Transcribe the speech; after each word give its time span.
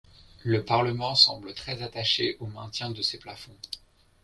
Le 0.43 0.65
Parlement 0.65 1.13
semble 1.13 1.53
très 1.53 1.83
attaché 1.83 2.35
au 2.39 2.47
maintien 2.47 2.89
de 2.89 3.03
ces 3.03 3.19
plafonds. 3.19 3.55